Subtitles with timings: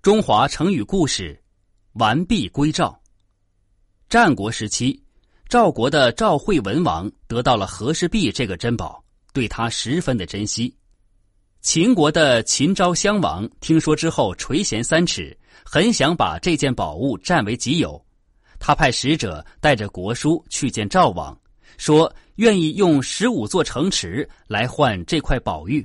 [0.00, 1.42] 中华成语故事：
[1.94, 2.96] 完璧归赵。
[4.08, 5.02] 战国时期，
[5.48, 10.72] 赵国的赵惠文王得到了和氏璧这个珍宝，对他十分的珍惜。
[11.62, 18.00] 秦国的秦昭襄王听说之后垂涎三尺，很想把这件宝物占为己有。
[18.60, 21.36] 他派使者带着国书去见赵王，
[21.76, 25.84] 说愿意用十五座城池来换这块宝玉。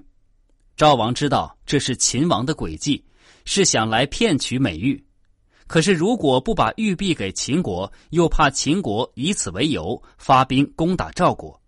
[0.77, 3.04] 赵王知道这是秦王的诡计。
[3.46, 5.04] 是想来骗取美玉，
[5.68, 11.60] 可是如果不把玉璧给秦国，又怕秦国以此为由发兵攻打赵国。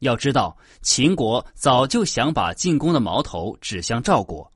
[0.00, 4.50] 要知道，秦国早就想把进攻的矛头指向赵国。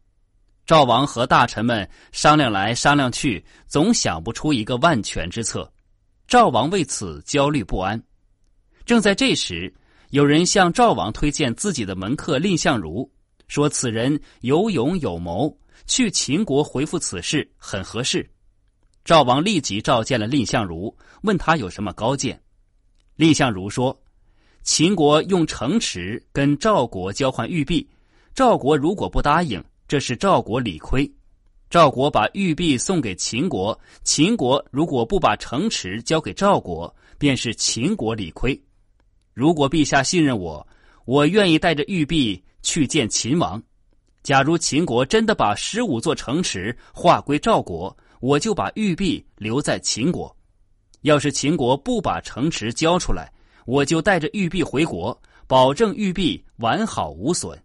[0.67, 5.73] 赵王和大臣们商量来商量去，总想不出一个万全之策。
[6.27, 8.03] 赵王为此焦虑不安。
[8.85, 9.73] 正在这时，
[10.11, 13.11] 有人向赵王推荐自己的门客蔺相如，
[13.47, 15.57] 说此人有勇有谋。
[15.89, 18.29] 去秦国回复此事很合适，
[19.07, 22.41] 赵王立即召见了蔺相如，问他有什么高见。
[23.17, 23.99] 蔺相如说
[24.63, 27.89] ：“秦国用城池跟赵国交换玉璧，
[28.35, 31.11] 赵国如果不答应，这是赵国理亏；
[31.71, 38.61] 赵国把玉璧送给秦国，秦国如果不把城池交给赵国，便是秦国理亏。
[39.33, 40.65] 如果陛下信任我，
[41.07, 43.61] 我愿意带着玉璧去见秦王。”
[44.29, 50.31] 假如秦国真的把十五座城池划归赵国，我就把玉璧留在秦国；
[51.01, 53.33] 要是秦国不把城池交出来，
[53.65, 57.59] 我就带着玉璧回国，保证玉璧完好无损。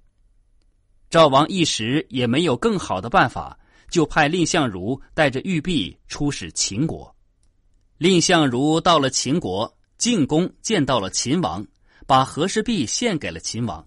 [1.09, 7.13] 赵王一时也没有更好的办法，就派蔺相如带着玉璧出使秦国。
[7.97, 11.67] 蔺相如到了秦国，进宫见到了秦王，
[12.07, 13.85] 把和氏璧献给了秦王。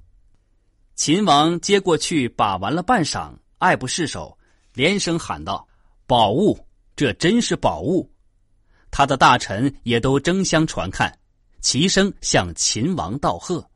[0.96, 4.36] 秦王接过去，把玩了半晌，爱不释手，
[4.72, 5.68] 连声喊道
[6.08, 6.58] ：“宝物，
[6.96, 8.10] 这真是宝物！”
[8.90, 11.14] 他的大臣也都争相传看，
[11.60, 13.68] 齐声向秦王道贺。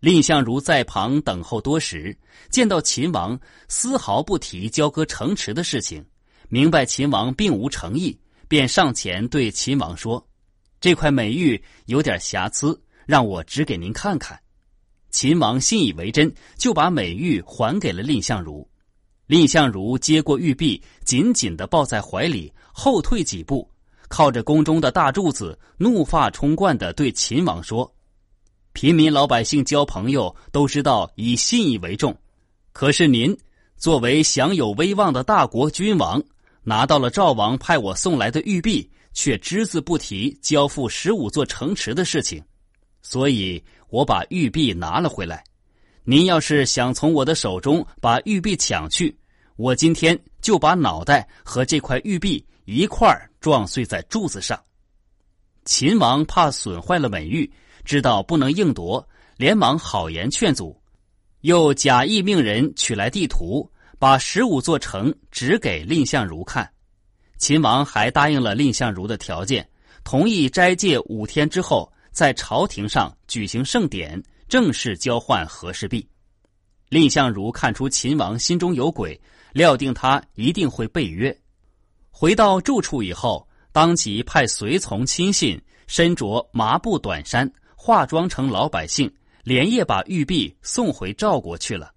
[0.00, 2.18] 蔺相如在旁等候多时，
[2.50, 6.04] 见到秦王丝毫不提交割城池的事情，
[6.48, 8.18] 明白秦王并无诚意，
[8.48, 10.26] 便上前对秦王说
[10.80, 14.36] ：“这块美玉有点瑕疵，让我指给您看看。”
[15.10, 18.66] 秦王信以为真，就把美玉还给了蔺相如。
[19.26, 23.68] 蔺相如接过玉璧，紧紧的抱在怀里，后退几步，
[24.08, 27.92] 靠着宫中的大柱子，怒发冲冠的对秦王说
[28.72, 32.16] ：“平民老百姓交朋友都知道以信义为重，
[32.72, 33.36] 可是您
[33.76, 36.22] 作为享有威望的大国君王，
[36.62, 42.42] 拿到了赵王派我送来的玉璧，却只字不提交付十五座城池的事情，
[43.02, 45.42] 所以。”我把玉璧拿了回来，
[46.04, 49.16] 您要是想从我的手中把玉璧抢去，
[49.56, 54.58] 我今天就把脑袋和这块玉璧一块撞碎在柱子上。
[55.64, 57.50] 秦王怕损坏了美玉，
[57.84, 59.04] 知道不能硬夺，
[59.36, 60.80] 连忙好言劝阻，
[61.40, 63.68] 又假意命人取来地图，
[63.98, 66.70] 把十五座城指给蔺相如看。
[67.38, 69.68] 秦王还答应了蔺相如的条件，
[70.04, 71.92] 同意斋戒五天之后。
[72.20, 76.06] 在朝廷上举行盛典，正式交换和氏璧。
[76.90, 79.18] 蔺相如看出秦王心中有鬼，
[79.54, 81.34] 料定他一定会背约。
[82.10, 89.10] 回到住处以后，当即派随从亲信身着麻布短衫，化妆成老百姓，
[89.42, 91.90] 连夜把玉璧送回赵国去了。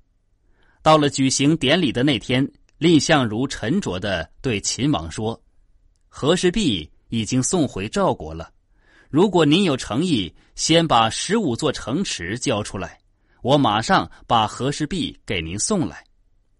[0.81, 5.37] 到了举行典礼的那天，蔺相如沉着的对秦王说
[6.07, 8.49] ：“和氏璧已经送回赵国了。”
[9.13, 12.99] 如果您有诚意，先把十五座城池交出来，
[13.43, 15.97] 我马上把和氏璧给您送来；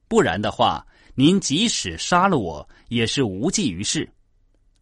[0.08, 4.08] 不然的话，您即使杀了我，也是无济于事。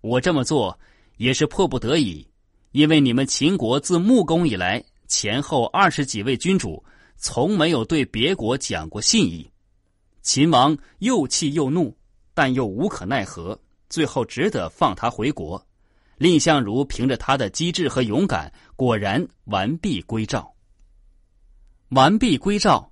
[0.01, 0.77] 我这么做
[1.15, 2.27] 也是迫不得已，
[2.73, 6.83] 因为你们秦国自穆公以来，前后二十几位君主，
[7.15, 9.49] 从没有对别国讲过信义。
[10.21, 11.97] 秦王又气又怒，
[12.33, 13.57] 但又无可奈何，
[13.87, 15.65] 最后只得放他回国。
[16.21, 20.53] 蔺相如凭着他的机智和勇敢，果然完璧归赵。
[21.89, 22.91] 完璧归赵，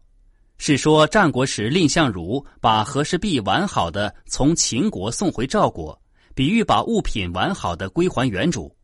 [0.58, 6.02] 是说战国时蔺相如把和氏璧完好的从秦国送回赵国，
[6.34, 8.76] 比喻把物品完好的归还原主。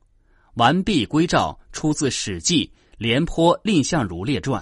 [0.58, 2.68] 完璧归赵出自《史记·
[3.00, 4.62] 廉颇蔺相如列传》。